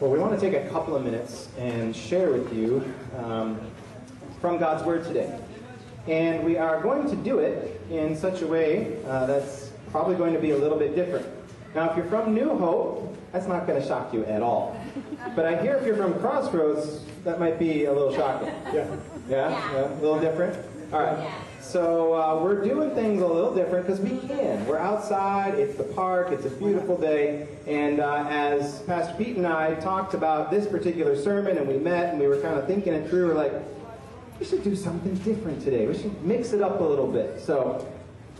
[0.00, 2.82] Well, we want to take a couple of minutes and share with you
[3.18, 3.60] um,
[4.40, 5.38] from God's Word today.
[6.08, 10.32] And we are going to do it in such a way uh, that's probably going
[10.32, 11.26] to be a little bit different.
[11.74, 14.80] Now, if you're from New Hope, that's not going to shock you at all.
[15.36, 18.48] But I hear if you're from Crossroads, that might be a little shocking.
[18.72, 18.96] Yeah?
[19.28, 19.72] Yeah?
[19.74, 19.92] yeah?
[19.92, 20.64] A little different?
[20.94, 21.30] All right.
[21.70, 24.66] So uh, we're doing things a little different because we can.
[24.66, 29.46] We're outside, it's the park, it's a beautiful day, and uh, as Pastor Pete and
[29.46, 32.92] I talked about this particular sermon and we met and we were kind of thinking
[32.92, 33.52] it through, we're like,
[34.40, 35.86] we should do something different today.
[35.86, 37.40] We should mix it up a little bit.
[37.40, 37.86] So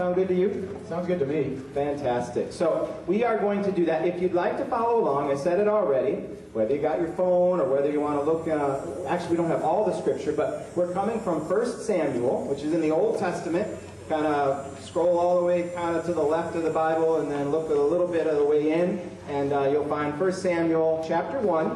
[0.01, 0.81] Sound good to you?
[0.89, 1.59] Sounds good to me.
[1.75, 2.55] Fantastic.
[2.55, 4.07] So we are going to do that.
[4.07, 6.13] If you'd like to follow along, I said it already,
[6.55, 9.51] whether you got your phone or whether you want to look, uh, actually we don't
[9.51, 13.19] have all the scripture, but we're coming from 1 Samuel, which is in the Old
[13.19, 13.79] Testament.
[14.09, 17.31] Kind of scroll all the way kind of to the left of the Bible and
[17.31, 21.05] then look a little bit of the way in, and uh, you'll find 1 Samuel
[21.07, 21.67] chapter 1,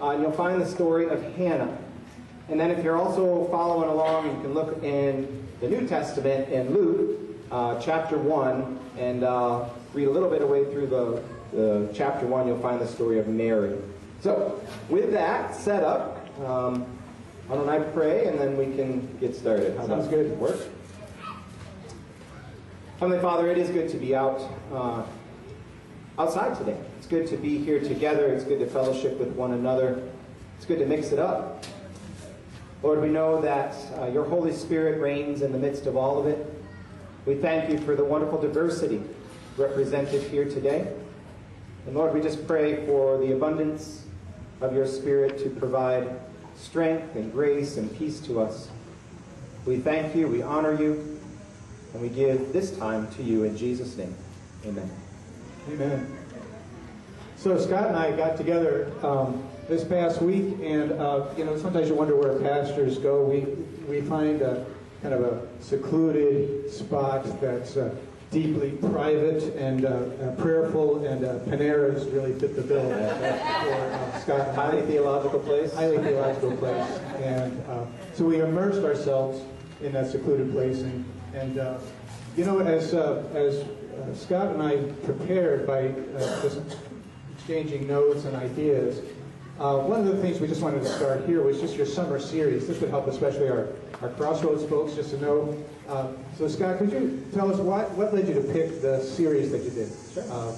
[0.00, 1.76] uh, and you'll find the story of Hannah.
[2.48, 6.72] And then if you're also following along, you can look in the New Testament in
[6.72, 12.26] Luke, uh, chapter 1 and uh, read a little bit away through the, the, chapter
[12.26, 13.76] 1, you'll find the story of Mary.
[14.20, 16.86] So, with that set up, um,
[17.46, 19.76] why don't I pray and then we can get started?
[19.76, 20.38] How Sounds good.
[20.38, 20.58] Work?
[23.00, 25.04] Heavenly Father, it is good to be out uh,
[26.18, 26.76] outside today.
[26.98, 28.26] It's good to be here together.
[28.26, 30.02] It's good to fellowship with one another.
[30.56, 31.64] It's good to mix it up.
[32.82, 36.26] Lord, we know that uh, your Holy Spirit reigns in the midst of all of
[36.26, 36.57] it.
[37.26, 39.02] We thank you for the wonderful diversity
[39.56, 40.92] represented here today.
[41.86, 44.04] And Lord, we just pray for the abundance
[44.60, 46.20] of your Spirit to provide
[46.56, 48.68] strength and grace and peace to us.
[49.66, 51.20] We thank you, we honor you,
[51.92, 54.14] and we give this time to you in Jesus' name.
[54.64, 54.90] Amen.
[55.68, 56.18] Amen.
[57.36, 61.88] So Scott and I got together um, this past week, and uh, you know sometimes
[61.88, 63.22] you wonder where pastors go.
[63.22, 63.40] We
[63.88, 64.64] we find uh,
[65.02, 67.94] kind of a secluded spot that's uh,
[68.30, 74.20] deeply private and uh, uh, prayerful, and uh, Panera's really fit the bill for uh,
[74.20, 74.54] Scott.
[74.54, 75.72] Highly theological place.
[75.74, 79.40] Highly theological place, and uh, so we immersed ourselves
[79.80, 81.04] in that secluded place, and,
[81.34, 81.78] and uh,
[82.36, 83.64] you know, as as
[84.14, 85.88] Scott and I prepared by
[86.42, 86.60] just
[87.36, 89.00] exchanging notes and ideas.
[89.58, 92.66] One of the things we just wanted to start here was just your summer series.
[92.66, 93.68] This would help especially our
[94.02, 95.56] our Crossroads folks just to know.
[95.88, 99.50] Uh, so, Scott, could you tell us what, what led you to pick the series
[99.50, 99.90] that you did?
[100.12, 100.22] Sure.
[100.30, 100.52] Uh,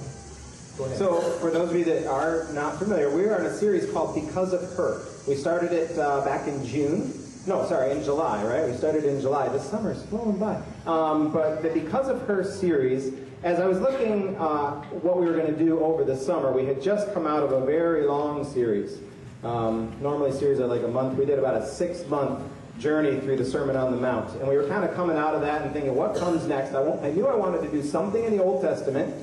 [0.95, 4.15] so, for those of you that are not familiar, we are in a series called
[4.15, 5.01] Because of Her.
[5.27, 7.13] We started it uh, back in June.
[7.47, 8.69] No, sorry, in July, right?
[8.69, 9.49] We started in July.
[9.49, 10.61] The summer's flowing by.
[10.85, 13.13] Um, but the Because of Her series,
[13.43, 16.65] as I was looking uh, what we were going to do over the summer, we
[16.65, 18.99] had just come out of a very long series.
[19.43, 21.17] Um, normally, series are like a month.
[21.17, 22.43] We did about a six month
[22.77, 24.29] journey through the Sermon on the Mount.
[24.39, 26.75] And we were kind of coming out of that and thinking, what comes next?
[26.75, 29.13] I, I knew I wanted to do something in the Old Testament.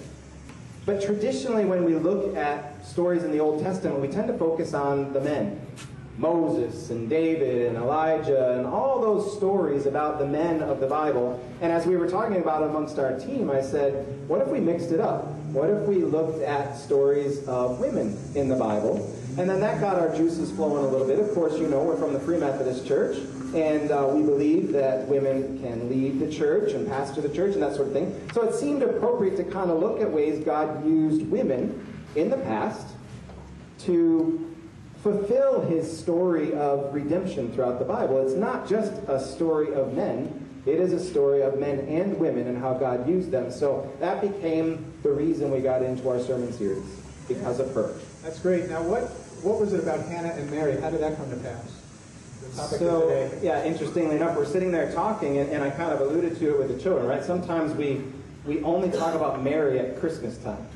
[0.85, 4.75] But traditionally, when we look at stories in the Old Testament, we tend to focus
[4.75, 5.61] on the men.
[6.19, 11.41] Moses and David and Elijah and all those stories about the men of the Bible.
[11.61, 14.91] And as we were talking about amongst our team, I said, what if we mixed
[14.91, 15.29] it up?
[15.53, 19.15] What if we looked at stories of women in the Bible?
[19.39, 21.21] And then that got our juices flowing a little bit.
[21.21, 23.17] Of course, you know, we're from the Free Methodist Church.
[23.55, 27.63] And uh, we believe that women can lead the church and pastor the church and
[27.63, 28.29] that sort of thing.
[28.35, 32.37] So it seemed appropriate to kind of look at ways God used women in the
[32.37, 32.89] past
[33.81, 34.48] to
[35.03, 38.19] fulfill his story of redemption throughout the Bible.
[38.27, 42.47] It's not just a story of men, it is a story of men and women
[42.47, 43.51] and how God used them.
[43.51, 46.85] So that became the reason we got into our sermon series,
[47.27, 47.95] because of her.
[48.23, 48.69] That's great.
[48.69, 49.05] Now, what,
[49.43, 50.79] what was it about Hannah and Mary?
[50.81, 51.75] How did that come to pass?
[52.79, 56.55] so, yeah, interestingly enough, we're sitting there talking, and, and, I kind of alluded to
[56.55, 57.23] it with the children, right?
[57.23, 58.03] Sometimes we,
[58.47, 60.67] we only talk about Mary at Christmas time.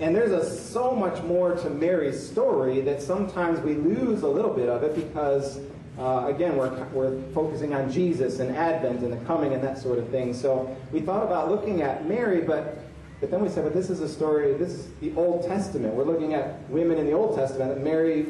[0.00, 4.52] And there's a, so much more to Mary's story that sometimes we lose a little
[4.52, 5.58] bit of it because,
[5.98, 9.98] uh, again, we're, we're focusing on Jesus and Advent and the coming and that sort
[9.98, 10.32] of thing.
[10.34, 12.78] So we thought about looking at Mary, but,
[13.20, 15.94] but then we said, but this is a story, this is the Old Testament.
[15.94, 18.26] We're looking at women in the Old Testament Mary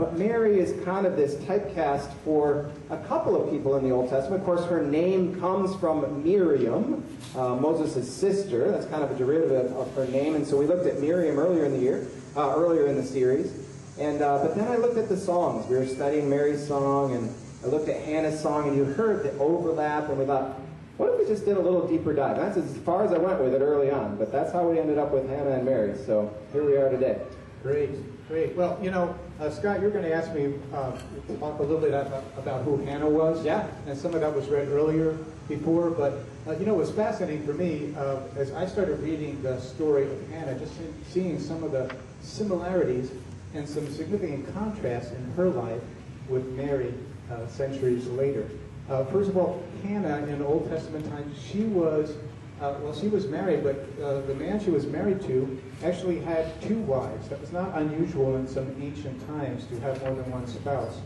[0.00, 4.08] but Mary is kind of this typecast for a couple of people in the Old
[4.08, 4.40] Testament.
[4.40, 7.04] Of course, her name comes from Miriam,
[7.36, 8.70] uh, Moses' sister.
[8.70, 10.34] That's kind of a derivative of her name.
[10.34, 12.06] And so we looked at Miriam earlier in the year,
[12.36, 13.52] uh, earlier in the series.
[13.98, 15.68] And uh, but then I looked at the songs.
[15.68, 19.36] We were studying Mary's song, and I looked at Hannah's song, and you heard the
[19.38, 20.58] overlap, and we thought,
[20.96, 22.36] what if we just did a little deeper dive?
[22.36, 24.96] That's as far as I went with it early on, but that's how we ended
[24.96, 25.98] up with Hannah and Mary.
[26.06, 27.20] So here we are today.
[27.62, 27.90] Great,
[28.30, 28.54] great.
[28.54, 31.80] Well, you know, uh, Scott, you're going to ask me uh, to talk a little
[31.80, 33.44] bit about, about who Hannah was.
[33.44, 33.66] Yeah.
[33.88, 35.18] And some of that was read earlier
[35.48, 39.42] before, but uh, you know, it was fascinating for me uh, as I started reading
[39.42, 40.72] the story of Hannah, just
[41.08, 41.92] seeing some of the
[42.22, 43.10] similarities
[43.54, 45.82] and some significant contrasts in her life
[46.28, 46.94] with Mary
[47.32, 48.48] uh, centuries later.
[48.88, 52.14] Uh, first of all, Hannah in Old Testament times, she was
[52.60, 56.60] uh, well, she was married, but uh, the man she was married to actually had
[56.60, 57.28] two wives.
[57.28, 61.00] That was not unusual in some ancient times to have more than one spouse.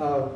[0.00, 0.28] Uh,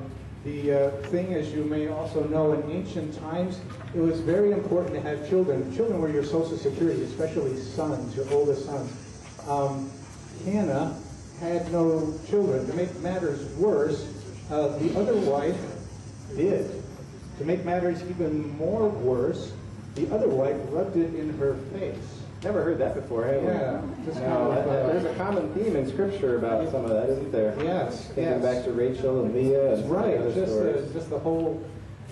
[0.44, 3.60] the uh, thing, as you may also know, in ancient times,
[3.94, 5.74] it was very important to have children.
[5.74, 8.92] Children were your social security, especially sons, your oldest sons.
[9.48, 9.90] Um,
[10.44, 10.96] Hannah
[11.40, 12.66] had no children.
[12.66, 14.06] To make matters worse,
[14.50, 15.58] uh, the other wife
[16.36, 16.82] did.
[17.38, 19.52] To make matters even more worse,
[19.98, 21.96] the other wife rubbed it in her face.
[22.44, 23.48] Never heard that before, have we?
[23.48, 23.80] Yeah,
[24.28, 27.54] No, that- that- there's a common theme in Scripture about some of that, isn't there?
[27.62, 28.42] Yes, Thinking yes.
[28.42, 30.22] back to Rachel and Leah and right.
[30.34, 31.60] Just the, just the whole,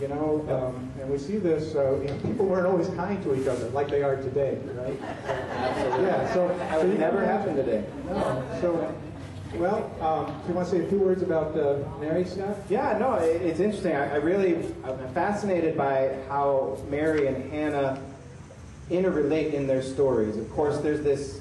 [0.01, 1.77] you know, um, and we see this.
[1.77, 4.97] Uh, you know, people weren't always kind to each other like they are today, right?
[5.29, 6.07] Absolutely.
[6.07, 6.35] Yeah.
[6.35, 7.85] So so would never happened today.
[8.09, 8.43] No.
[8.61, 8.95] So,
[9.55, 11.55] well, um, do you want to say a few words about
[12.01, 12.57] Mary, Scott?
[12.69, 13.95] Yeah, no, it, it's interesting.
[13.95, 18.03] I, I really, I'm fascinated by how Mary and Hannah
[18.91, 20.37] interrelate in their stories.
[20.37, 21.41] Of course, there's this,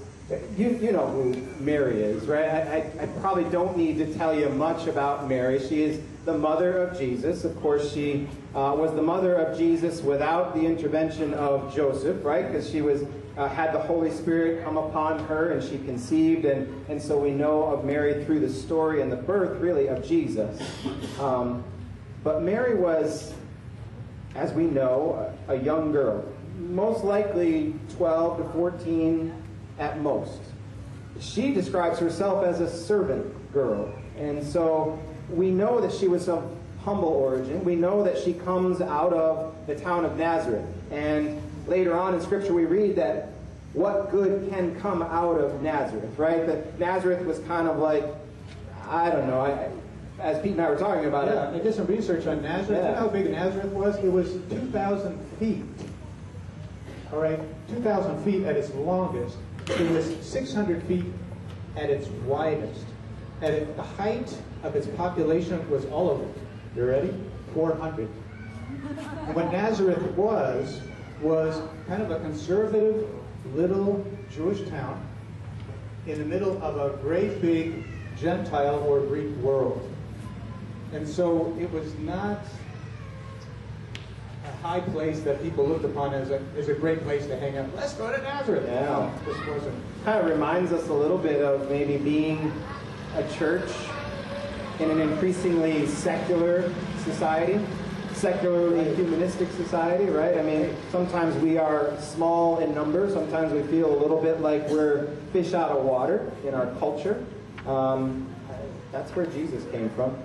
[0.58, 2.46] you, you know who Mary is, right?
[2.46, 5.60] I, I, I probably don't need to tell you much about Mary.
[5.60, 7.44] She is the mother of Jesus.
[7.44, 12.48] Of course, she uh, was the mother of Jesus without the intervention of Joseph, right?
[12.48, 13.04] Because she was
[13.38, 17.32] uh, had the Holy Spirit come upon her and she conceived, and, and so we
[17.32, 20.62] know of Mary through the story and the birth, really, of Jesus.
[21.20, 21.64] Um,
[22.24, 23.34] but Mary was,
[24.36, 26.24] as we know, a, a young girl,
[26.58, 29.34] most likely 12 to 14
[29.80, 30.40] at most.
[31.20, 35.00] She describes herself as a servant girl, and so
[35.30, 36.50] we know that she was of
[36.84, 37.64] humble origin.
[37.64, 42.22] We know that she comes out of the town of Nazareth, and later on in
[42.22, 43.30] Scripture we read that
[43.74, 46.46] what good can come out of Nazareth, right?
[46.48, 48.06] That Nazareth was kind of like,
[48.90, 49.70] I don't know, I,
[50.22, 52.70] as Pete and I were talking about Yeah, it, I did some research on Nazareth.
[52.70, 52.92] You Yeah.
[52.92, 53.98] know how big Nazareth was?
[53.98, 55.66] It was 2,000 feet.
[57.12, 57.40] All right,
[57.70, 59.38] 2,000 feet at its longest.
[59.68, 61.06] It was 600 feet
[61.76, 62.86] at its widest.
[63.42, 64.34] At it, the height
[64.64, 66.28] of its population was all of it.
[66.78, 67.14] You ready?
[67.54, 68.08] 400.
[69.28, 70.82] And what Nazareth was,
[71.22, 73.08] was kind of a conservative
[73.54, 75.06] little Jewish town
[76.08, 77.86] in the middle of a great big
[78.18, 79.90] Gentile or Greek world.
[80.94, 82.40] And so it was not
[84.46, 87.58] a high place that people looked upon as a, as a great place to hang
[87.58, 87.74] out.
[87.76, 88.66] Let's go to Nazareth.
[88.68, 88.82] Yeah.
[88.82, 89.76] No, this wasn't.
[90.04, 92.52] kind of reminds us a little bit of maybe being
[93.16, 93.70] a church
[94.80, 96.72] in an increasingly secular
[97.04, 97.60] society,
[98.16, 100.38] secularly humanistic society, right?
[100.38, 103.10] I mean, sometimes we are small in number.
[103.12, 107.24] Sometimes we feel a little bit like we're fish out of water in our culture.
[107.68, 108.28] Um,
[108.92, 110.18] that's where Jesus came from.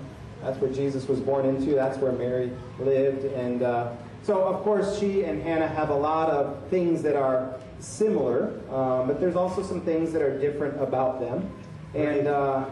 [0.43, 1.75] That's where Jesus was born into.
[1.75, 3.25] That's where Mary lived.
[3.25, 3.93] And uh,
[4.23, 9.09] so, of course, she and Hannah have a lot of things that are similar, um,
[9.09, 11.51] but there's also some things that are different about them.
[11.95, 12.65] And uh,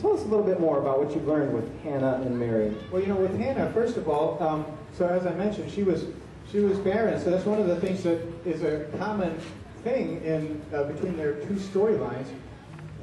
[0.00, 2.74] tell us a little bit more about what you've learned with Hannah and Mary.
[2.90, 6.06] Well, you know, with Hannah, first of all, um, so as I mentioned, she was
[6.50, 7.20] she was barren.
[7.20, 9.38] So that's one of the things that is a common
[9.84, 12.26] thing in uh, between their two storylines.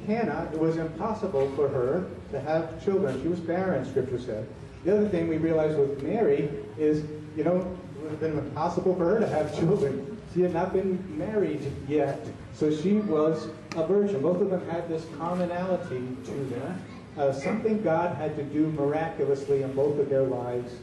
[0.06, 3.20] Hannah, it was impossible for her to have children.
[3.22, 4.48] She was barren, Scripture said.
[4.84, 7.04] The other thing we realize with Mary is,
[7.36, 10.18] you know, it would have been impossible for her to have children.
[10.32, 12.24] She had not been married yet.
[12.54, 14.22] So she was a virgin.
[14.22, 16.82] Both of them had this commonality to them.
[17.16, 20.74] Uh, something God had to do miraculously in both of their lives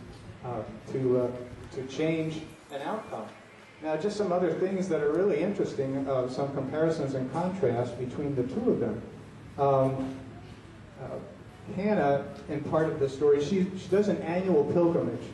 [0.45, 1.27] uh, to, uh,
[1.75, 2.41] to change
[2.71, 3.27] an outcome.
[3.81, 8.35] Now, just some other things that are really interesting, uh, some comparisons and contrasts between
[8.35, 9.01] the two of them.
[9.57, 10.15] Um,
[11.01, 15.25] uh, Hannah, in part of the story, she, she does an annual pilgrimage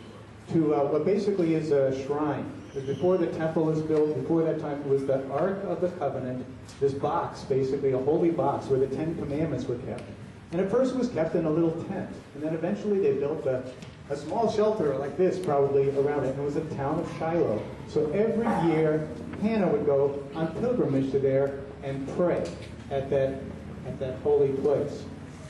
[0.52, 2.52] to uh, what basically is a shrine.
[2.74, 5.90] Because Before the temple was built, before that time, it was the Ark of the
[5.90, 6.44] Covenant,
[6.80, 10.04] this box, basically a holy box where the Ten Commandments were kept.
[10.52, 12.10] And at first it was kept in a little tent.
[12.34, 13.64] And then eventually they built a,
[14.10, 16.32] a small shelter like this probably around it.
[16.32, 17.62] And it was the town of Shiloh.
[17.88, 19.08] So every year,
[19.42, 22.50] Hannah would go on pilgrimage to there and pray
[22.90, 23.40] at that,
[23.86, 25.04] at that holy place.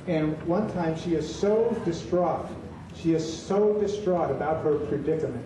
[0.08, 2.48] And one time she is so distraught.
[2.96, 5.46] She is so distraught about her predicament.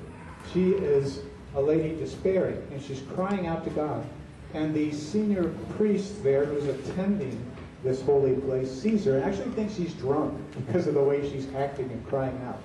[0.53, 1.21] She is
[1.57, 4.07] a lady despairing, and she's crying out to God.
[4.53, 7.43] And the senior priest there who's attending
[7.83, 11.53] this holy place, sees her, and actually thinks she's drunk because of the way she's
[11.55, 12.59] acting and crying out.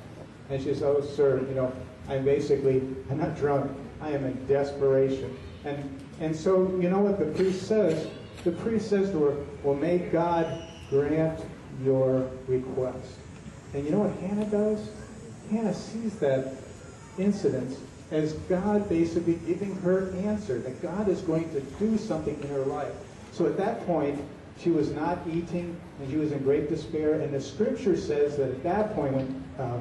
[0.51, 1.73] And she says, Oh, sir, you know,
[2.09, 3.71] I'm basically, I'm not drunk,
[4.01, 5.37] I am in desperation.
[5.65, 8.09] And, and so, you know what the priest says?
[8.45, 11.41] The priest says to her, Well, may God grant
[11.83, 13.09] your request.
[13.73, 14.91] And you know what Hannah does?
[15.51, 16.55] Hannah sees that
[17.19, 17.79] incident
[18.13, 22.65] as God basically giving her answer, that God is going to do something in her
[22.67, 22.93] life.
[23.33, 24.23] So at that point,
[24.61, 27.15] she was not eating and she was in great despair.
[27.15, 29.81] And the scripture says that at that point, when uh,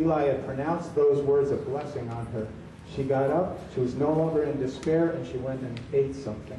[0.00, 2.48] Eli had pronounced those words of blessing on her,
[2.94, 6.58] she got up, she was no longer in despair, and she went and ate something.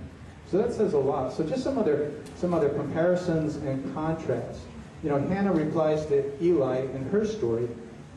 [0.51, 1.33] So that says a lot.
[1.33, 4.59] So just some other, some other comparisons and contrasts.
[5.03, 7.67] You know, Hannah replies to Eli in her story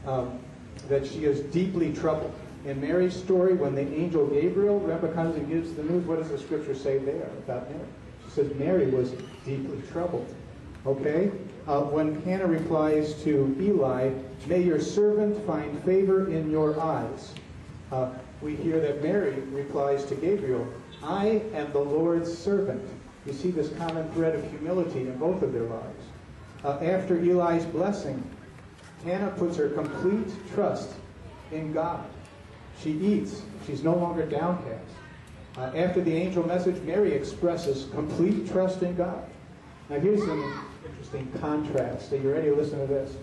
[0.07, 0.39] um,
[0.89, 2.35] that she is deeply troubled.
[2.65, 6.75] In Mary's story, when the angel Gabriel, and gives the news, what does the scripture
[6.75, 7.87] say there about Mary?
[8.25, 9.13] She says Mary was
[9.47, 10.35] deeply troubled.
[10.87, 11.31] Okay?
[11.67, 14.11] Uh, when Hannah replies to Eli,
[14.47, 17.33] may your servant find favor in your eyes.
[17.91, 18.11] Uh,
[18.43, 20.67] we hear that Mary replies to Gabriel,
[21.03, 22.87] I am the Lord's servant.
[23.27, 26.05] You see this common thread of humility in both of their lives.
[26.63, 28.23] Uh, after Eli's blessing,
[29.05, 30.91] Hannah puts her complete trust
[31.53, 32.05] in God.
[32.83, 33.43] She eats.
[33.67, 34.95] She's no longer downcast.
[35.57, 39.25] Uh, after the angel message, Mary expresses complete trust in God.
[39.89, 42.13] Now, here's some interesting contrast.
[42.13, 43.17] Are you ready to listen to this?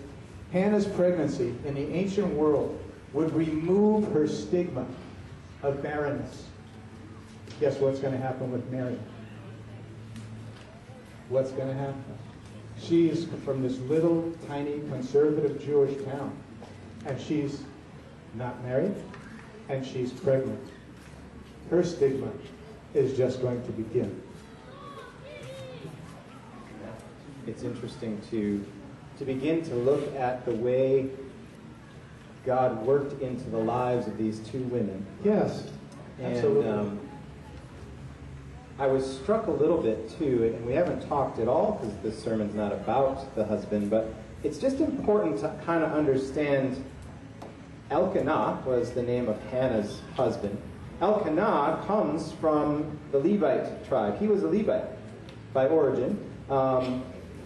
[0.52, 2.78] Hannah's pregnancy in the ancient world
[3.12, 4.86] would remove her stigma
[5.62, 6.44] of barrenness.
[7.60, 8.98] Guess what's going to happen with Mary?
[11.28, 12.04] What's going to happen?
[12.80, 16.36] She's from this little, tiny, conservative Jewish town.
[17.06, 17.62] And she's
[18.34, 18.94] not married,
[19.68, 20.60] and she's pregnant.
[21.70, 22.30] Her stigma
[22.94, 24.22] is just going to begin.
[27.46, 28.64] It's interesting to,
[29.18, 31.10] to begin to look at the way
[32.44, 35.04] God worked into the lives of these two women.
[35.24, 35.66] Yes,
[36.18, 36.68] And absolutely.
[36.70, 37.00] um,
[38.78, 42.22] I was struck a little bit too, and we haven't talked at all because this
[42.22, 46.82] sermon's not about the husband, but it's just important to kind of understand
[47.90, 50.60] Elkanah was the name of Hannah's husband.
[51.00, 54.18] Elkanah comes from the Levite tribe.
[54.18, 54.84] He was a Levite
[55.52, 56.18] by origin.
[56.50, 57.04] Um,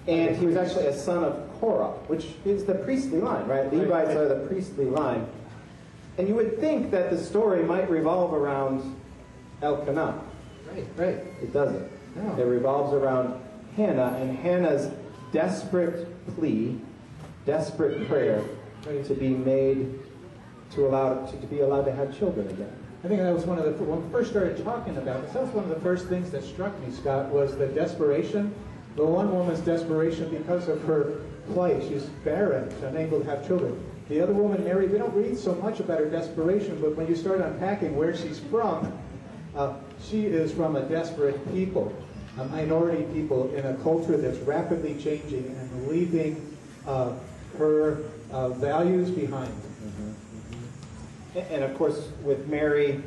[0.09, 3.73] and he was actually a son of Korah, which is the priestly line, right?
[3.73, 5.27] Levites are the priestly line.
[6.19, 8.97] And you would think that the story might revolve around
[9.63, 10.21] Elkanah.
[10.73, 11.19] right, right.
[11.41, 11.89] It doesn't.
[12.17, 12.37] No.
[12.37, 13.41] It revolves around
[13.77, 14.93] Hannah and Hannah's
[15.33, 16.79] desperate plea,
[17.47, 18.45] desperate prayer
[18.83, 20.01] to be made
[20.75, 22.73] to allow to, to be allowed to have children again.
[23.05, 25.33] I think that was one of the when we first started talking about this.
[25.33, 28.55] That was one of the first things that struck me, Scott, was the desperation.
[28.95, 31.83] The one woman's desperation because of her plight.
[31.83, 33.83] She's barren, unable to have children.
[34.09, 37.17] The other woman, Mary, we don't read so much about her desperation, but when you
[37.17, 38.93] start unpacking where she's from,
[39.57, 41.95] uh, she is from a desperate people,
[42.39, 47.13] a minority people in a culture that's rapidly changing and leaving uh,
[47.59, 49.53] her uh, values behind.
[51.35, 53.03] And- of course, with Mary,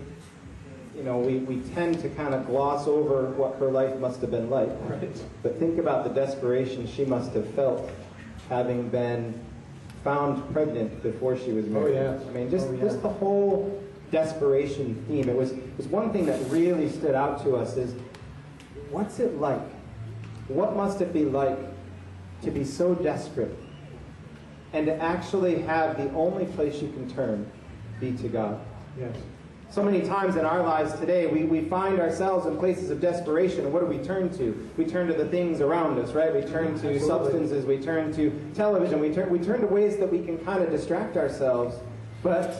[0.95, 4.31] you know, we, we tend to kind of gloss over what her life must have
[4.31, 4.69] been like.
[4.87, 5.09] Right.
[5.43, 7.89] But think about the desperation she must have felt
[8.49, 9.39] having been
[10.03, 11.97] found pregnant before she was oh, married.
[11.97, 12.21] Oh, yes.
[12.27, 12.81] I mean, just, Oh, yeah.
[12.81, 15.27] just the whole desperation theme.
[15.27, 17.93] It was, it was one thing that really stood out to us is
[18.89, 19.61] what's it like?
[20.47, 21.57] What must it be like
[22.43, 23.53] to be so desperate
[24.73, 27.49] and to actually have the only place you can turn
[27.99, 28.59] be to God?
[28.99, 29.15] Yes.
[29.71, 33.61] So many times in our lives today, we, we find ourselves in places of desperation.
[33.65, 34.69] And what do we turn to?
[34.77, 36.33] We turn to the things around us, right?
[36.33, 36.99] We turn to Absolutely.
[36.99, 40.63] substances, we turn to television, we turn, we turn to ways that we can kind
[40.63, 41.75] of distract ourselves.
[42.23, 42.55] But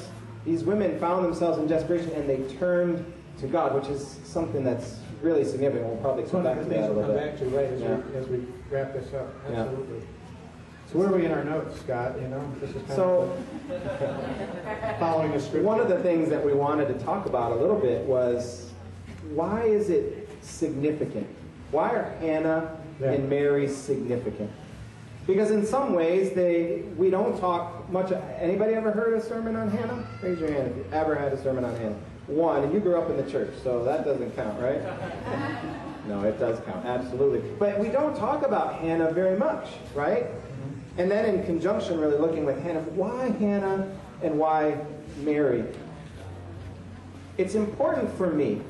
[0.46, 3.06] these women found themselves in desperation and they turned
[3.40, 5.88] to God, which is something that's really significant.
[5.88, 7.32] We'll probably come back to that a little come bit.
[7.32, 7.96] back to, right, as, Yeah.
[7.96, 9.34] we, as we wrap this up.
[9.48, 10.02] Absolutely.
[10.02, 10.08] So
[10.96, 12.20] where are we in our notes, Scott?
[12.22, 13.38] You know, this is kind So,
[13.70, 15.66] of following a script.
[15.66, 18.72] One of the things that we wanted to talk about a little bit was
[19.34, 21.28] why is it significant?
[21.72, 23.12] Why are Hannah Yeah.
[23.12, 24.50] and Mary significant?
[25.28, 28.12] Because in some ways they we don't talk much.
[28.40, 30.08] Anybody ever heard a sermon on Hannah?
[30.22, 31.98] Raise your hand if you ever had a sermon on Hannah.
[32.28, 34.82] One, and you grew up in the church, so that doesn't count, right?
[36.08, 37.40] No, it does count, absolutely.
[37.58, 40.28] But we don't talk about Hannah very much, right?
[40.98, 44.78] And then in conjunction, really looking with Hannah, why Hannah and why
[45.18, 45.66] Mary?
[47.38, 48.62] It's important for me.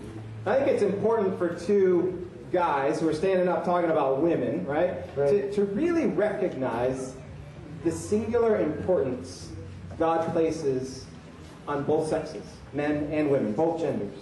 [0.45, 4.95] I think it's important for two guys who are standing up talking about women, right?
[5.15, 5.29] Right.
[5.29, 7.15] To, to really recognize
[7.83, 9.51] the singular importance
[9.97, 11.05] God places
[11.67, 14.17] on both sexes, men and women, both genders.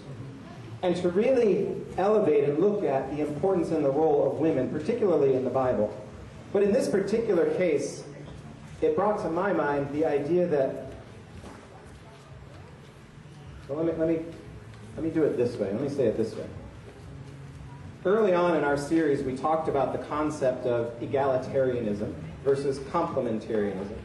[0.82, 5.34] And to really elevate and look at the importance and the role of women, particularly
[5.34, 5.96] in the Bible.
[6.54, 8.04] But in this particular case,
[8.82, 10.94] it brought to my mind the idea that.
[13.68, 14.26] Well, let me, let me,
[14.96, 15.72] let me do it this way.
[15.72, 16.46] Let me say it this way.
[18.06, 23.98] Early on in our series, we talked about the concept of egalitarianism versus complementarianism.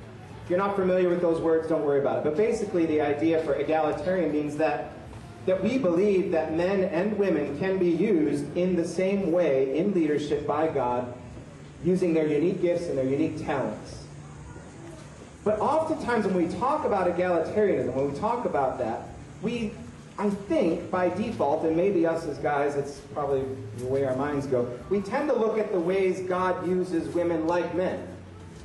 [0.45, 2.25] If you're not familiar with those words, don't worry about it.
[2.25, 4.93] But basically, the idea for egalitarian means that,
[5.45, 9.93] that we believe that men and women can be used in the same way in
[9.93, 11.13] leadership by God,
[11.85, 14.05] using their unique gifts and their unique talents.
[15.45, 19.09] But oftentimes, when we talk about egalitarianism, when we talk about that,
[19.41, 19.73] we,
[20.19, 23.45] I think, by default, and maybe us as guys, it's probably
[23.79, 27.47] the way our minds go, we tend to look at the ways God uses women
[27.47, 28.07] like men.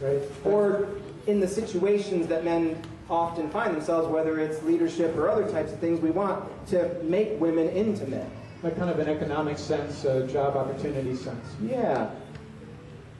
[0.01, 0.21] Right?
[0.43, 0.89] Or
[1.27, 5.79] in the situations that men often find themselves, whether it's leadership or other types of
[5.79, 8.29] things, we want to make women into men.
[8.63, 11.45] Like kind of an economic sense, uh, job opportunity sense.
[11.61, 12.09] Yeah.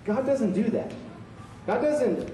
[0.05, 0.91] God doesn't do that.
[1.65, 2.31] God doesn't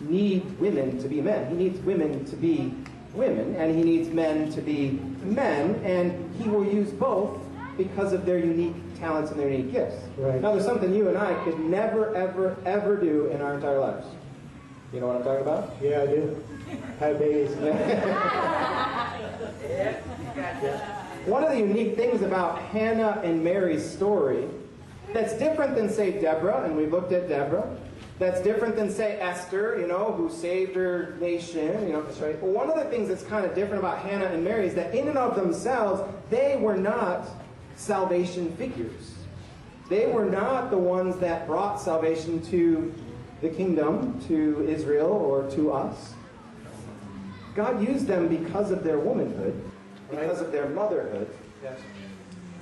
[0.00, 1.50] need women to be men.
[1.50, 2.72] He needs women to be
[3.12, 7.38] women, and he needs men to be men, and he will use both
[7.76, 9.96] because of their unique talents and their unique gifts.
[10.16, 10.40] Right.
[10.40, 14.06] Now, there's something you and I could never, ever, ever do in our entire lives.
[14.92, 15.76] You know what I'm talking about?
[15.80, 16.44] Yeah, I do.
[16.98, 17.56] Have babies.
[21.26, 24.48] One of the unique things about Hannah and Mary's story
[25.12, 27.76] that's different than, say, Deborah, and we looked at Deborah,
[28.18, 32.38] that's different than, say, Esther, you know, who saved her nation, you know, that's right.
[32.40, 34.94] But one of the things that's kind of different about Hannah and Mary is that
[34.94, 37.26] in and of themselves, they were not
[37.76, 39.14] salvation figures.
[39.88, 42.94] They were not the ones that brought salvation to
[43.40, 46.12] the kingdom, to Israel, or to us.
[47.54, 49.60] God used them because of their womanhood,
[50.10, 51.28] because of their motherhood.
[51.62, 51.80] yes.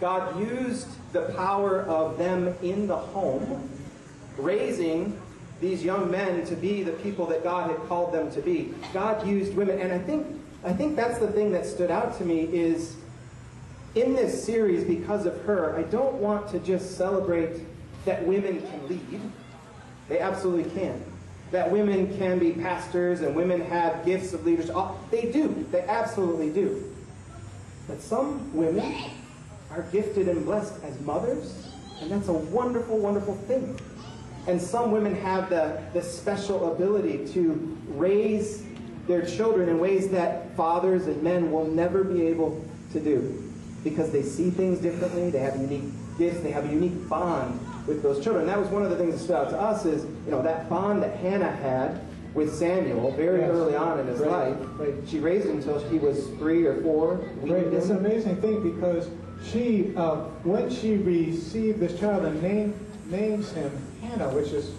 [0.00, 3.68] God used the power of them in the home,
[4.36, 5.20] raising
[5.60, 8.74] these young men to be the people that God had called them to be.
[8.92, 10.26] God used women, and I think
[10.64, 12.96] I think that's the thing that stood out to me is
[13.94, 15.76] in this series because of her.
[15.76, 17.60] I don't want to just celebrate
[18.04, 19.20] that women can lead.
[20.08, 21.04] They absolutely can.
[21.52, 24.74] That women can be pastors and women have gifts of leadership.
[25.10, 25.66] They do.
[25.70, 26.92] They absolutely do.
[27.86, 29.10] But some women
[29.70, 31.68] are gifted and blessed as mothers,
[32.00, 33.78] and that's a wonderful, wonderful thing.
[34.46, 38.64] And some women have the, the special ability to raise
[39.06, 43.42] their children in ways that fathers and men will never be able to do
[43.84, 45.84] because they see things differently, they have unique
[46.18, 48.46] gifts, they have a unique bond with those children.
[48.46, 50.68] That was one of the things that stood out to us is, you know, that
[50.68, 52.00] bond that Hannah had
[52.34, 53.50] with Samuel very Yes.
[53.50, 54.56] early on in his Right, life.
[54.78, 54.94] right.
[55.06, 57.20] She raised him until he was three or four.
[57.42, 59.08] Right, it's an amazing thing because
[59.44, 62.74] she, uh, when she received this child and name,
[63.06, 63.70] names him
[64.02, 64.74] Hannah, which is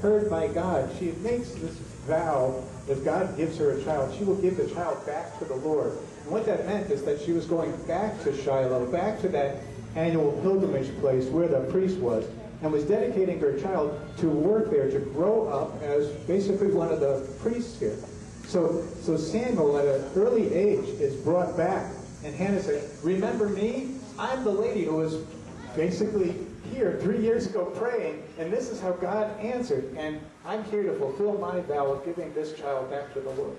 [0.00, 4.36] heard by God, she makes this vow if God gives her a child, she will
[4.36, 5.98] give the child back to the Lord.
[6.22, 9.58] And what that meant is that she was going back to Shiloh, back to that
[9.94, 12.24] annual pilgrimage place where the priest was,
[12.62, 17.00] and was dedicating her child to work there, to grow up as basically one of
[17.00, 17.96] the priests here.
[18.46, 21.92] So, so Samuel, at an early age, is brought back,
[22.24, 23.96] and Hannah said, "Remember me?
[24.22, 25.16] I'm the lady who was
[25.74, 26.36] basically
[26.72, 29.92] here three years ago praying, and this is how God answered.
[29.96, 33.56] And I'm here to fulfill my vow of giving this child back to the Lord."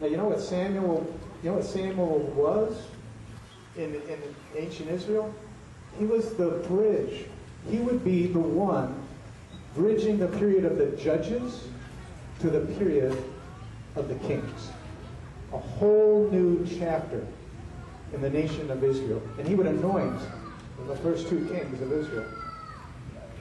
[0.00, 1.06] Now, you know what Samuel,
[1.44, 2.82] you know what Samuel was
[3.76, 4.18] in in
[4.56, 5.32] ancient Israel?
[5.96, 7.26] He was the bridge.
[7.70, 8.92] He would be the one
[9.76, 11.68] bridging the period of the judges
[12.40, 13.16] to the period
[13.94, 14.72] of the kings.
[15.52, 17.24] A whole new chapter
[18.12, 19.22] in the nation of Israel.
[19.38, 20.20] And he would anoint
[20.86, 22.28] the first two kings of Israel.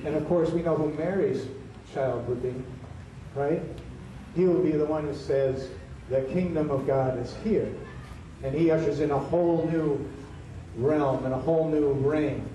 [0.06, 1.46] And of course, we know who Mary's
[1.94, 2.54] child would be,
[3.36, 3.62] right?
[4.36, 5.70] He will be the one who says,
[6.10, 7.72] The kingdom of God is here.
[8.44, 10.10] And he ushers in a whole new
[10.78, 12.48] realm and a whole new reign.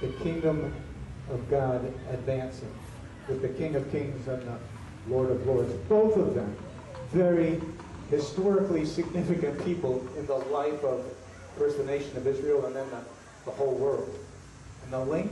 [0.00, 0.72] The kingdom
[1.30, 2.72] of God advancing
[3.28, 4.58] with the King of Kings and the
[5.08, 5.72] Lord of Lords.
[5.88, 6.56] Both of them
[7.12, 7.60] very
[8.10, 11.04] historically significant people in the life of
[11.56, 13.00] first the nation of Israel and then the,
[13.44, 14.14] the whole world.
[14.84, 15.30] And the link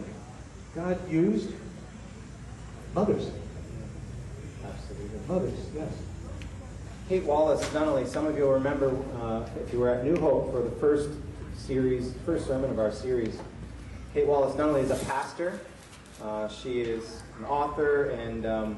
[0.76, 1.50] God used
[2.94, 3.30] mothers.
[4.62, 5.18] Absolutely.
[5.26, 5.90] Mothers, yes.
[7.08, 8.90] Kate Wallace, Nunneley some of you will remember
[9.22, 11.08] uh, if you were at New Hope for the first
[11.56, 13.38] series, first sermon of our series,
[14.12, 15.60] Kate Wallace Nunneley is a pastor,
[16.22, 18.76] uh, she is an author, and um,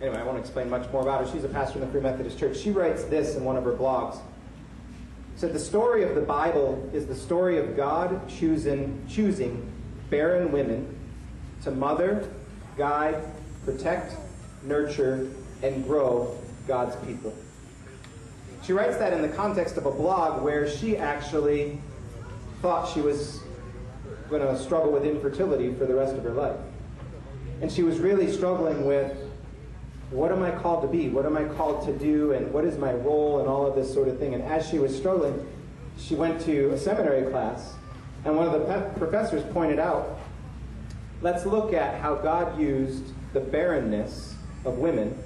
[0.00, 1.32] anyway, I won't explain much more about her.
[1.32, 2.56] She's a pastor in the Free Methodist Church.
[2.56, 4.18] She writes this in one of her blogs.
[5.36, 9.70] Said the story of the Bible is the story of God choosing, choosing
[10.08, 10.98] barren women
[11.62, 12.28] to mother,
[12.78, 13.22] guide,
[13.64, 14.16] protect,
[14.62, 15.30] nurture,
[15.62, 17.34] and grow God's people.
[18.62, 21.80] She writes that in the context of a blog where she actually
[22.62, 23.40] thought she was
[24.30, 26.56] going to struggle with infertility for the rest of her life.
[27.60, 29.16] And she was really struggling with
[30.10, 31.08] what am I called to be?
[31.08, 32.32] What am I called to do?
[32.32, 33.40] And what is my role?
[33.40, 34.34] And all of this sort of thing.
[34.34, 35.46] And as she was struggling,
[35.98, 37.74] she went to a seminary class,
[38.24, 40.18] and one of the professors pointed out
[41.22, 45.16] let's look at how God used the barrenness of women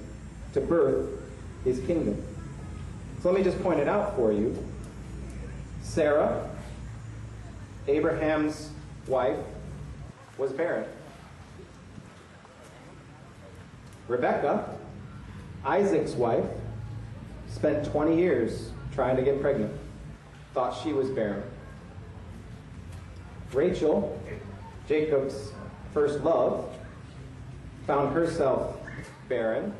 [0.53, 1.09] to birth
[1.65, 2.23] his kingdom.
[3.21, 4.57] So let me just point it out for you.
[5.81, 6.49] Sarah,
[7.87, 8.71] Abraham's
[9.07, 9.37] wife,
[10.37, 10.85] was barren.
[14.11, 14.69] Rebecca,
[15.63, 16.43] Isaac's wife,
[17.47, 19.73] spent 20 years trying to get pregnant,
[20.53, 21.41] thought she was barren.
[23.53, 24.21] Rachel,
[24.85, 25.53] Jacob's
[25.93, 26.69] first love,
[27.87, 28.77] found herself
[29.29, 29.73] barren,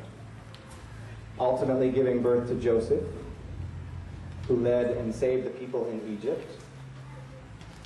[1.38, 3.04] ultimately giving birth to Joseph,
[4.48, 6.50] who led and saved the people in Egypt.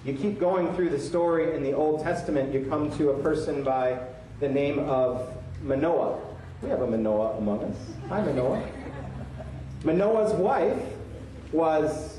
[0.04, 3.64] You keep going through the story in the Old Testament, you come to a person
[3.64, 3.98] by
[4.38, 6.25] the name of Manoah.
[6.62, 7.76] We have a Manoah among us.
[8.08, 8.66] Hi, Manoah.
[9.84, 10.82] Manoah's wife
[11.52, 12.18] was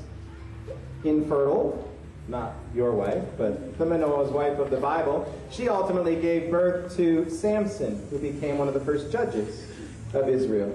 [1.04, 1.90] infertile,
[2.28, 5.32] not your wife, but the Manoah's wife of the Bible.
[5.50, 9.66] She ultimately gave birth to Samson, who became one of the first judges
[10.14, 10.72] of Israel.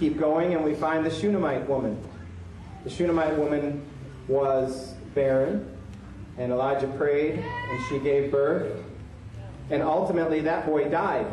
[0.00, 2.02] Keep going, and we find the Shunammite woman.
[2.84, 3.84] The Shunammite woman
[4.28, 5.76] was barren,
[6.38, 8.82] and Elijah prayed, and she gave birth.
[9.70, 11.26] And ultimately, that boy died.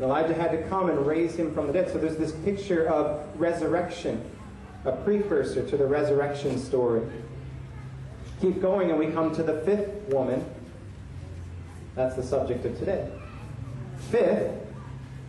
[0.00, 1.90] Elijah had to come and raise him from the dead.
[1.90, 4.24] So there's this picture of resurrection,
[4.84, 7.02] a precursor to the resurrection story.
[8.40, 10.44] Keep going, and we come to the fifth woman.
[11.94, 13.10] That's the subject of today.
[14.10, 14.54] Fifth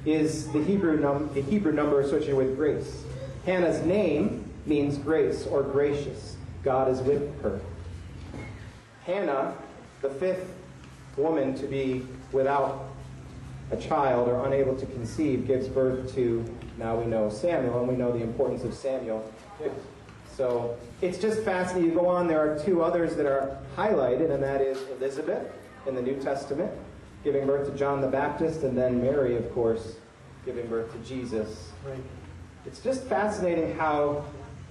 [0.05, 3.03] is the Hebrew, num- the Hebrew number associated with grace.
[3.45, 6.38] Hannah's name means grace or gracious.
[6.63, 7.60] God is with her.
[9.05, 9.55] Hannah,
[10.01, 10.53] the fifth
[11.17, 12.90] woman to be without
[13.71, 16.43] a child or unable to conceive, gives birth to,
[16.77, 19.31] now we know Samuel, and we know the importance of Samuel.
[20.36, 21.91] So it's just fascinating.
[21.91, 25.47] You go on, there are two others that are highlighted, and that is Elizabeth
[25.88, 26.71] in the New Testament,
[27.23, 29.95] giving birth to John the Baptist, and then Mary, of course,
[30.45, 31.71] giving birth to Jesus.
[31.86, 31.99] Right.
[32.65, 34.23] It's just fascinating how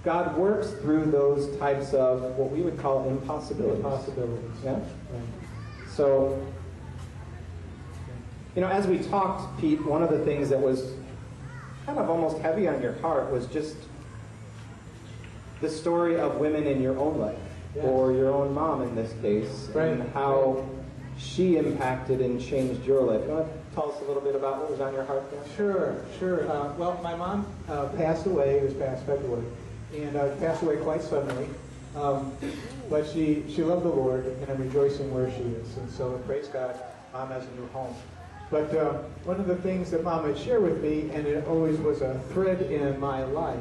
[0.03, 3.83] God works through those types of what we would call impossibilities.
[3.83, 4.51] Impossibilities.
[4.63, 4.73] Yeah?
[4.73, 4.83] Right.
[5.89, 6.45] So,
[8.55, 10.93] you know, as we talked, Pete, one of the things that was
[11.85, 13.75] kind of almost heavy on your heart was just
[15.61, 17.37] the story of women in your own life,
[17.75, 17.85] Yes.
[17.85, 19.87] or your own mom in this case, Right.
[19.89, 20.65] and how
[21.17, 23.21] she impacted and changed your life.
[23.25, 25.39] You want to tell us a little bit about what was on your heart there?
[25.55, 26.49] Sure, sure.
[26.51, 29.45] Uh, well, my mom uh, passed away this past February,
[29.95, 31.47] and uh, passed away quite suddenly.
[31.95, 32.33] Um,
[32.89, 35.77] but she, she loved the Lord, and I'm rejoicing where she is.
[35.77, 36.75] And so, praise God,
[37.13, 37.93] Mom has a new home.
[38.51, 41.79] But uh, one of the things that Mom had shared with me, and it always
[41.79, 43.57] was a thread in my life,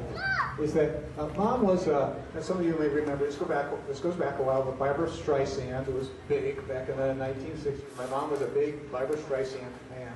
[0.60, 3.66] is that uh, Mom was, uh, and some of you may remember, this, go back,
[3.86, 7.80] this goes back a while, but Barbra Streisand was big back in the 1960s.
[7.96, 10.12] My mom was a big Barbra Streisand fan.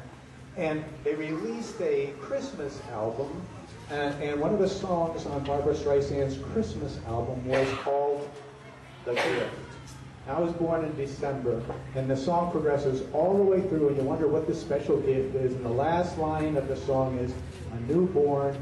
[0.56, 3.30] And they released a Christmas album,
[3.90, 8.28] and, and one of the songs on Barbra Streisand's Christmas album was called
[9.04, 9.63] The Gift.
[10.26, 11.62] I was born in December,
[11.94, 15.34] and the song progresses all the way through, and you wonder what the special gift
[15.34, 15.52] is.
[15.52, 17.32] And the last line of the song is,
[17.74, 18.56] A newborn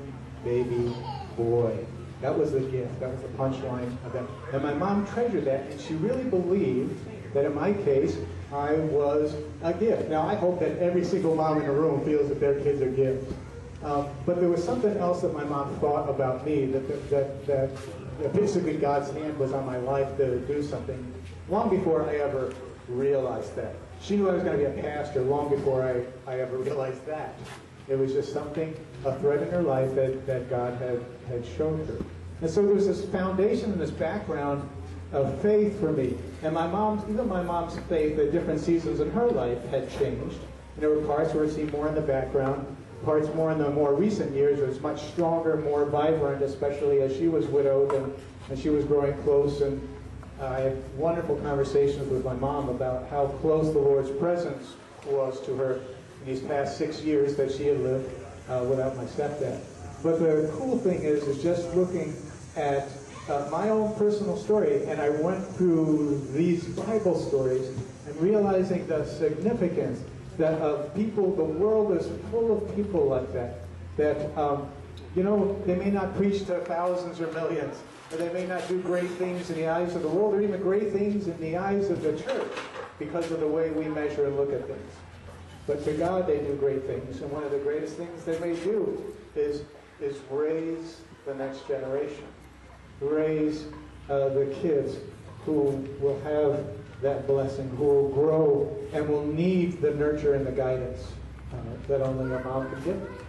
[0.44, 0.92] baby
[1.37, 1.79] boy.
[2.20, 2.98] That was the gift.
[2.98, 4.25] That was the punchline of that.
[4.53, 6.98] And my mom treasured that, and she really believed
[7.33, 8.16] that in my case,
[8.53, 10.09] I was a gift.
[10.09, 12.90] Now, I hope that every single mom in the room feels that their kids are
[12.90, 13.33] gifts.
[13.85, 17.70] Um, but there was something else that my mom thought about me, that, that, that,
[18.20, 21.12] that basically God's hand was on my life to do something
[21.53, 22.55] long before I ever
[22.88, 23.75] realized that.
[24.01, 27.05] She knew I was going to be a pastor long before I, I ever realized
[27.07, 27.35] that.
[27.88, 31.87] It was just something, a thread in her life that, that God had, had shown
[31.87, 31.99] her.
[32.41, 34.67] And so there was this foundation and this background
[35.12, 36.17] of faith for me.
[36.43, 40.38] And my mom's, even my mom's faith at different seasons in her life had changed.
[40.38, 42.65] And there were parts where it seemed more in the background,
[43.05, 47.15] parts more in the more recent years where it's much stronger, more vibrant, especially as
[47.15, 48.15] she was widowed and,
[48.49, 49.87] and she was growing close and
[50.43, 54.75] I had wonderful conversations with my mom about how close the Lord's presence
[55.07, 55.81] was to her
[56.21, 58.11] in these past six years that she had lived
[58.49, 59.61] uh, without my stepdad.
[60.03, 62.17] But the cool thing is, is just looking
[62.57, 62.89] at
[63.29, 67.69] uh, my own personal story, and I went through these Bible stories
[68.07, 70.03] and realizing the significance
[70.39, 73.61] that of people, the world is full of people like that.
[73.97, 74.69] That, um,
[75.15, 77.81] you know, they may not preach to thousands or millions,
[78.12, 80.61] or they may not do great things in the eyes of the world, or even
[80.61, 82.53] great things in the eyes of the church
[82.98, 84.92] because of the way we measure and look at things.
[85.66, 88.55] But to God, they do great things, and one of the greatest things they may
[88.57, 89.62] do is,
[90.01, 92.25] is raise the next generation,
[93.01, 93.66] raise
[94.11, 94.96] uh, the kids
[95.44, 96.64] who will have
[97.01, 101.12] that blessing, who will grow and will need the nurture and the guidance
[101.53, 101.57] uh,
[101.88, 103.25] that only a mom can give.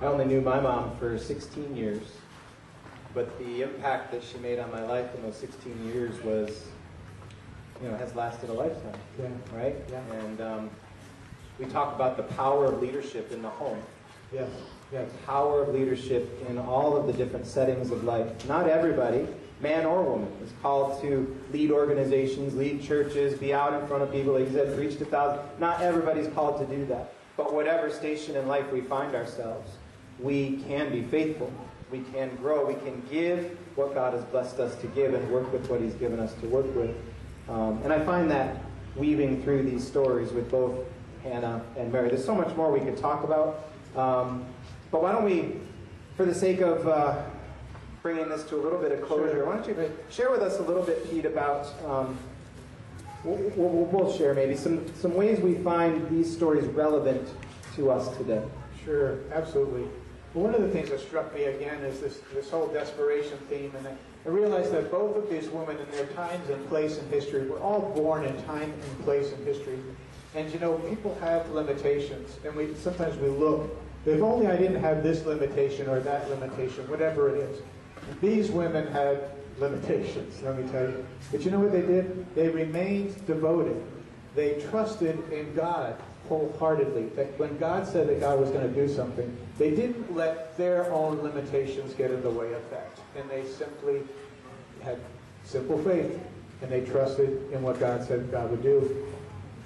[0.00, 2.02] I only knew my mom for 16 years,
[3.14, 6.66] but the impact that she made on my life in those 16 years was,
[7.82, 8.98] you know, has lasted a lifetime.
[9.18, 9.28] Yeah.
[9.52, 9.76] Right?
[9.90, 10.00] Yeah.
[10.12, 10.70] And um,
[11.58, 13.80] we talk about the power of leadership in the home.
[14.32, 14.48] Yes,
[14.92, 15.10] yes.
[15.26, 18.46] Power of leadership in all of the different settings of life.
[18.46, 19.26] Not everybody,
[19.60, 24.12] man or woman, is called to lead organizations, lead churches, be out in front of
[24.12, 25.48] people, like you said, preach to thousands.
[25.58, 27.12] Not everybody's called to do that.
[27.36, 29.72] But whatever station in life we find ourselves,
[30.20, 31.52] we can be faithful.
[31.90, 32.64] We can grow.
[32.66, 35.94] We can give what God has blessed us to give and work with what He's
[35.94, 36.94] given us to work with.
[37.48, 38.56] Um, and I find that
[38.96, 40.74] weaving through these stories with both
[41.22, 42.08] Hannah and Mary.
[42.08, 43.64] There's so much more we could talk about.
[43.96, 44.44] Um,
[44.90, 45.54] but why don't we,
[46.16, 47.22] for the sake of uh,
[48.02, 49.46] bringing this to a little bit of closure, Sure.
[49.46, 51.66] why don't you share with us a little bit, Pete, about.
[51.84, 52.16] Um,
[53.24, 57.28] we'll, we'll, we'll share maybe some, some ways we find these stories relevant
[57.76, 58.42] to us today.
[58.84, 59.86] Sure, absolutely.
[60.32, 63.72] Well, one of the things that struck me again is this, this whole desperation theme,
[63.76, 67.08] and I, I realized that both of these women in their times and place in
[67.08, 69.78] history were all born in time and place in history.
[70.36, 73.76] And you know, people have limitations, and we sometimes we look.
[74.06, 77.60] If only I didn't have this limitation or that limitation, whatever it is.
[78.20, 81.04] These women had limitations, let me tell you.
[81.32, 82.34] But you know what they did?
[82.36, 83.82] They remained devoted.
[84.36, 87.06] They trusted in God wholeheartedly.
[87.16, 90.90] That when God said that God was going to do something, they didn't let their
[90.92, 92.88] own limitations get in the way of that.
[93.16, 94.02] And they simply
[94.82, 94.98] had
[95.44, 96.18] simple faith,
[96.62, 99.06] and they trusted in what God said God would do.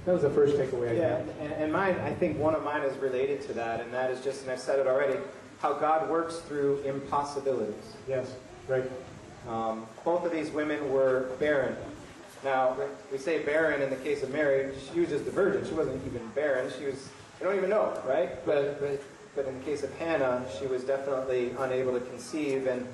[0.07, 2.83] That was the first takeaway I Yeah, and, and mine, I think one of mine
[2.83, 5.19] is related to that, and that is just, and I've said it already,
[5.61, 7.97] how God works through impossibilities.
[8.09, 8.35] Yes,
[8.69, 8.91] right.
[9.49, 11.77] Um, both of these women were barren.
[12.45, 12.77] Now,
[13.11, 14.71] we say barren in the case of Mary.
[14.93, 15.67] She was just a virgin.
[15.67, 16.71] She wasn't even barren.
[16.79, 17.09] She was,
[17.41, 18.45] you don't even know, right?
[18.45, 19.03] But, but,
[19.35, 22.67] but in the case of Hannah, she was definitely unable to conceive.
[22.67, 22.87] And,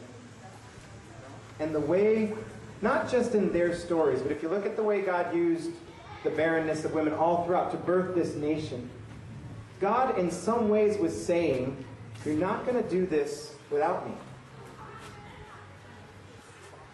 [1.58, 2.32] and the way,
[2.80, 5.72] not just in their stories, but if you look at the way God used
[6.22, 8.88] the barrenness of women all throughout to birth this nation,
[9.80, 11.84] God in some ways was saying,
[12.24, 14.14] You're not going to do this without me.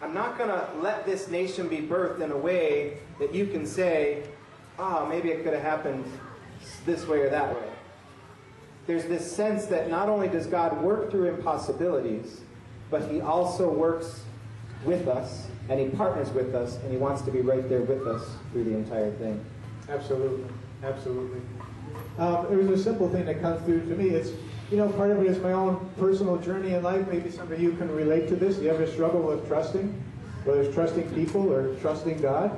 [0.01, 3.65] I'm not going to let this nation be birthed in a way that you can
[3.65, 4.23] say,
[4.77, 6.05] ah, oh, maybe it could have happened
[6.85, 7.67] this way or that way.
[8.85, 12.41] There's this sense that not only does God work through impossibilities,
[12.89, 14.23] but He also works
[14.85, 18.05] with us, and He partners with us, and He wants to be right there with
[18.07, 19.43] us through the entire thing.
[19.89, 20.45] Absolutely,
[20.83, 21.41] absolutely.
[22.19, 24.09] Um, it was a simple thing that comes through to me.
[24.09, 24.29] It's,
[24.69, 27.07] you know, part of it is my own personal journey in life.
[27.07, 28.57] Maybe some of you can relate to this.
[28.59, 30.03] You ever struggle with trusting,
[30.43, 32.51] whether it's trusting people or trusting God?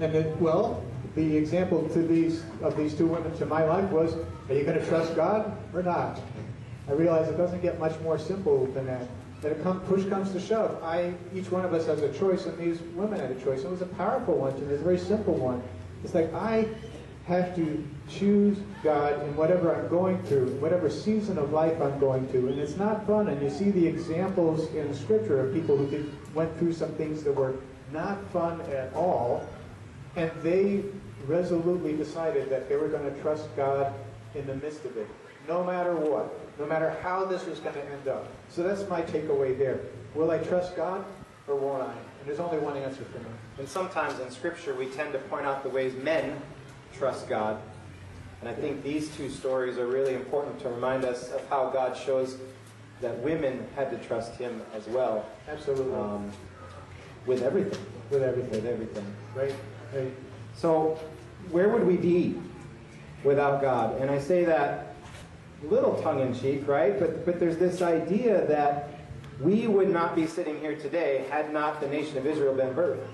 [0.00, 0.82] And then, well,
[1.14, 4.14] the example to these of these two women to my life was,
[4.48, 6.20] are you going to trust God or not?
[6.88, 9.06] I realize it doesn't get much more simple than that.
[9.42, 10.82] That it come, push comes to shove.
[10.82, 13.62] I, each one of us has a choice, and these women had a choice.
[13.62, 15.62] It was a powerful one, and it's a very simple one.
[16.02, 16.68] It's like I
[17.26, 22.26] have to choose God in whatever I'm going through, whatever season of life I'm going
[22.28, 22.48] through.
[22.48, 23.28] And it's not fun.
[23.28, 27.22] And you see the examples in Scripture of people who did, went through some things
[27.22, 27.54] that were
[27.92, 29.46] not fun at all.
[30.16, 30.84] And they
[31.26, 33.94] resolutely decided that they were going to trust God
[34.34, 35.08] in the midst of it,
[35.46, 38.26] no matter what, no matter how this was going to end up.
[38.48, 39.80] So that's my takeaway there.
[40.14, 41.04] Will I trust God
[41.46, 41.92] or won't I?
[41.92, 43.26] And there's only one answer for me.
[43.58, 46.40] And sometimes in Scripture, we tend to point out the ways men
[46.92, 47.60] trust God.
[48.40, 51.96] And I think these two stories are really important to remind us of how God
[51.96, 52.38] shows
[53.00, 55.26] that women had to trust Him as well.
[55.48, 55.94] Absolutely.
[55.94, 56.30] Um,
[57.26, 57.84] with everything.
[58.10, 58.50] With everything.
[58.50, 59.06] With everything.
[59.34, 59.54] Right?
[59.94, 60.12] Right.
[60.56, 60.98] So,
[61.50, 62.40] where would we be
[63.24, 64.00] without God?
[64.00, 64.94] And I say that
[65.62, 66.98] little tongue in cheek, right?
[66.98, 68.88] But, but there's this idea that
[69.40, 73.06] we would not be sitting here today had not the nation of Israel been birthed.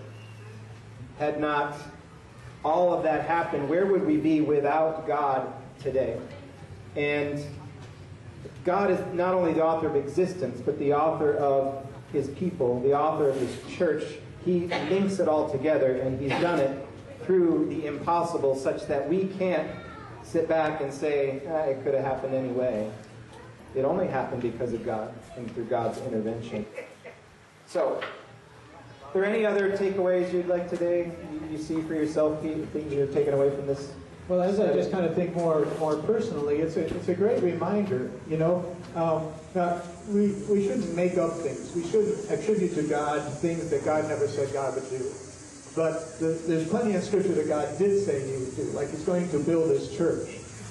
[1.18, 1.76] had not
[2.64, 6.18] all of that happened, where would we be without God today?
[6.96, 7.44] And
[8.64, 12.98] God is not only the author of existence, but the author of his people, the
[12.98, 14.04] author of his church.
[14.44, 16.86] He links it all together, and he's done it
[17.24, 19.70] through the impossible, such that we can't
[20.22, 22.90] sit back and say, ah, it could have happened anyway.
[23.74, 26.64] It only happened because of God and through God's intervention.
[27.66, 28.00] So,
[29.08, 31.10] are there any other takeaways you'd like today?
[31.32, 33.90] You, you see for yourself, things you've taken away from this?
[34.28, 37.42] Well, as I just kind of think more more personally, it's a it's a great
[37.42, 38.10] reminder.
[38.28, 41.74] You know, um, now we we shouldn't make up things.
[41.74, 45.10] We shouldn't attribute to God things that God never said God would do.
[45.74, 49.04] But the, there's plenty in Scripture that God did say He would do, like He's
[49.04, 50.28] going to build His church.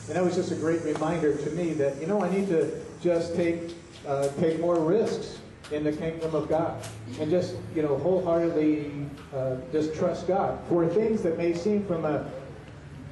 [0.07, 2.79] And that was just a great reminder to me that you know I need to
[3.01, 3.73] just take
[4.05, 5.39] uh, take more risks
[5.71, 6.81] in the kingdom of God,
[7.19, 8.91] and just you know wholeheartedly
[9.35, 12.29] uh, just trust God for things that may seem from a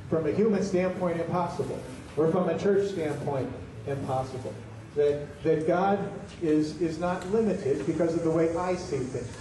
[0.09, 1.79] from a human standpoint impossible,
[2.17, 3.51] or from a church standpoint
[3.87, 4.53] impossible.
[4.95, 5.99] That that God
[6.41, 9.37] is is not limited because of the way I see things.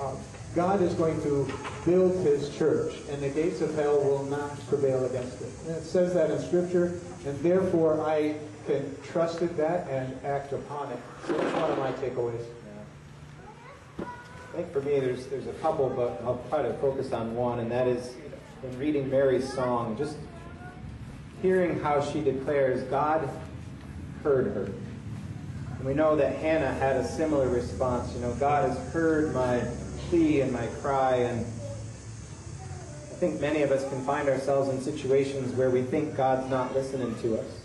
[0.00, 0.16] Um,
[0.54, 1.48] God is going to
[1.84, 5.52] build His church, and the gates of hell will not prevail against it.
[5.66, 8.34] And it says that in Scripture, and therefore I
[8.70, 10.98] can trust in that and act upon it.
[11.26, 12.44] So that's one of my takeaways.
[13.98, 17.60] I think for me, there's there's a couple, but I'll try to focus on one,
[17.60, 18.14] and that is
[18.62, 20.16] in reading Mary's song, just
[21.40, 23.28] hearing how she declares God
[24.22, 24.64] heard her.
[25.78, 28.12] And we know that Hannah had a similar response.
[28.14, 29.64] You know, God has heard my
[30.08, 35.54] plea and my cry, and I think many of us can find ourselves in situations
[35.54, 37.60] where we think God's not listening to us.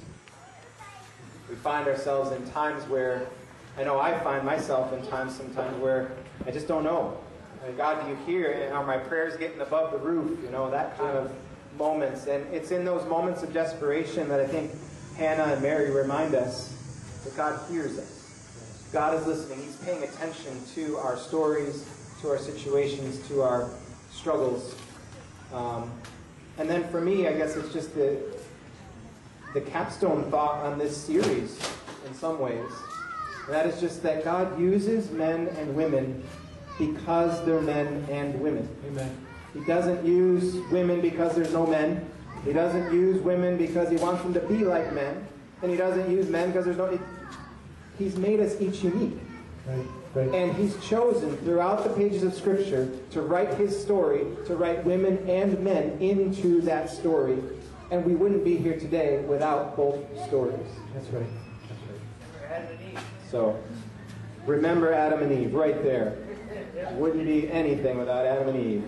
[1.55, 3.27] We find ourselves in times where,
[3.77, 6.11] I know I find myself in times sometimes where
[6.45, 7.17] I just don't know.
[7.77, 8.69] God, do you hear?
[8.73, 10.37] Are my prayers getting above the roof?
[10.43, 11.31] You know, that kind of
[11.77, 12.27] moments.
[12.27, 14.71] And it's in those moments of desperation that I think
[15.15, 16.73] Hannah and Mary remind us
[17.23, 18.89] that God hears us.
[18.91, 19.61] God is listening.
[19.61, 21.89] He's paying attention to our stories,
[22.21, 23.69] to our situations, to our
[24.11, 24.75] struggles.
[25.53, 25.89] Um,
[26.57, 28.21] and then for me, I guess it's just the,
[29.55, 31.57] the capstone thought on this series
[32.05, 32.69] in some ways.
[33.45, 36.21] And that is just that God uses men and women
[36.77, 38.67] because they're men and women.
[38.85, 39.15] Amen.
[39.53, 42.05] He doesn't use women because there's no men.
[42.43, 45.25] He doesn't use women because he wants them to be like men.
[45.61, 46.87] And he doesn't use men because there's no.
[46.87, 46.99] It,
[47.97, 49.17] he's made us each unique.
[49.65, 50.35] Right, right.
[50.35, 55.17] And he's chosen throughout the pages of Scripture to write his story, to write women
[55.29, 57.41] and men into that story.
[57.91, 60.67] And we wouldn't be here today without both stories.
[60.93, 61.25] That's right.
[62.49, 63.03] That's right.
[63.29, 63.59] So,
[64.45, 66.17] remember Adam and Eve right there.
[66.93, 68.83] Wouldn't be anything without Adam and Eve.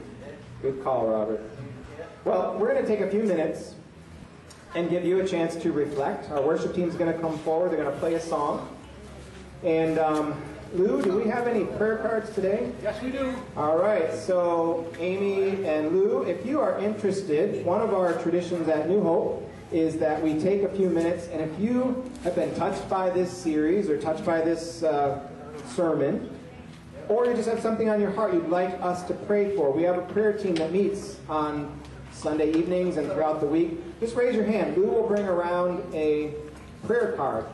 [0.62, 1.42] Good call, Robert.
[2.26, 3.76] Well, we're going to take a few minutes
[4.76, 6.30] and give you a chance to reflect.
[6.30, 7.72] Our worship team is going to come forward.
[7.72, 8.68] They're going to play a song.
[9.64, 10.42] And um,
[10.74, 12.72] Lou, do we have any prayer cards today?
[12.84, 13.34] Yes, we do.
[13.56, 14.14] All right.
[14.14, 19.50] So, Amy and Lou, if you are interested, one of our traditions at New Hope
[19.72, 23.32] is that we take a few minutes, and if you have been touched by this
[23.32, 25.28] series or touched by this uh,
[25.76, 26.30] sermon,
[27.10, 29.84] or you just have something on your heart you'd like us to pray for, we
[29.84, 31.80] have a prayer team that meets on
[32.12, 34.00] Sunday evenings and throughout the week.
[34.00, 34.76] Just raise your hand.
[34.78, 36.34] Lou will bring around a
[36.86, 37.46] prayer card.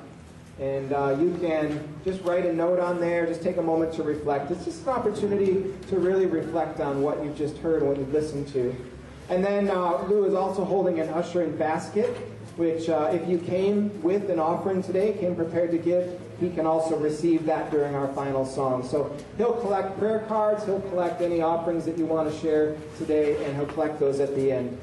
[0.59, 4.03] And uh, you can just write a note on there, just take a moment to
[4.03, 4.51] reflect.
[4.51, 8.13] It's just an opportunity to really reflect on what you've just heard and what you've
[8.13, 8.75] listened to.
[9.29, 12.15] And then uh, Lou is also holding an ushering basket,
[12.55, 16.67] which uh, if you came with an offering today, came prepared to give, he can
[16.67, 18.87] also receive that during our final song.
[18.87, 23.43] So he'll collect prayer cards, he'll collect any offerings that you want to share today,
[23.43, 24.77] and he'll collect those at the end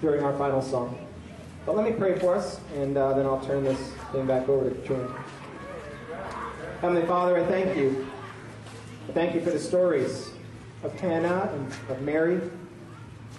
[0.00, 1.07] during our final song.
[1.68, 4.70] But let me pray for us, and uh, then I'll turn this thing back over
[4.70, 5.14] to Katrina.
[6.80, 8.06] Heavenly Father, I thank you.
[9.06, 10.30] I thank you for the stories
[10.82, 12.40] of Hannah and of Mary.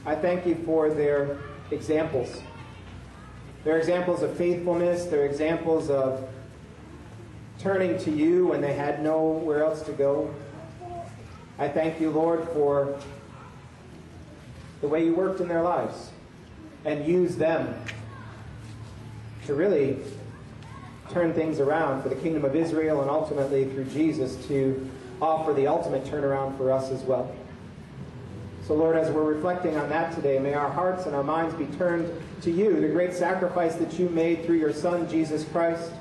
[0.06, 1.40] I thank you for their
[1.72, 2.40] examples.
[3.64, 5.06] They're examples of faithfulness.
[5.06, 6.30] They're examples of
[7.58, 10.32] turning to you when they had nowhere else to go.
[11.58, 12.96] I thank you, Lord, for
[14.82, 16.12] the way you worked in their lives
[16.86, 17.74] and used them
[19.50, 19.98] to really
[21.12, 24.88] turn things around for the kingdom of Israel and ultimately through Jesus to
[25.20, 27.36] offer the ultimate turnaround for us as well.
[28.68, 31.66] So, Lord, as we're reflecting on that today, may our hearts and our minds be
[31.78, 32.08] turned
[32.44, 35.92] to you, the great sacrifice that you made through your Son, Jesus Christ.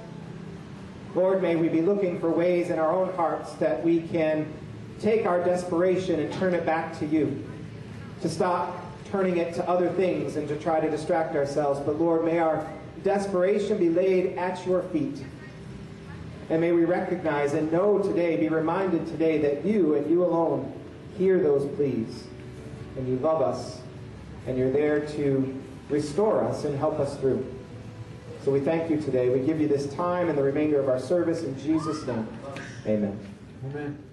[1.15, 4.47] Lord, may we be looking for ways in our own hearts that we can
[5.01, 7.43] take our desperation and turn it back to you.
[8.21, 11.81] to stop turning it to other things and to try to distract ourselves.
[11.81, 12.69] But Lord, may our
[13.03, 15.25] desperation be laid at your feet.
[16.51, 20.73] And may we recognize and know today, be reminded today that you and you alone
[21.17, 22.25] hear those pleas.
[22.97, 23.81] And you love us.
[24.47, 27.47] And you're there to restore us and help us through.
[28.45, 29.29] So we thank you today.
[29.29, 32.27] We give you this time and the remainder of our service in Jesus' name.
[32.87, 33.19] Amen.
[33.67, 34.08] Amen.